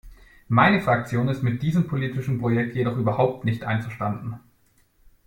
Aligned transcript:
Meine 0.47 0.81
Fraktion 0.81 1.27
ist 1.29 1.43
mit 1.43 1.61
diesem 1.61 1.85
politischen 1.87 2.39
Projekt 2.39 2.75
jedoch 2.75 2.97
überhaupt 2.97 3.45
nicht 3.45 3.63
einverstanden. 3.63 4.39